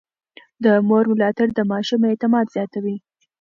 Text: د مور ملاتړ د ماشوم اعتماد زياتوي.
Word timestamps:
د 0.63 0.65
مور 0.87 1.05
ملاتړ 1.11 1.47
د 1.55 1.59
ماشوم 1.71 2.01
اعتماد 2.09 2.45
زياتوي. 2.55 2.97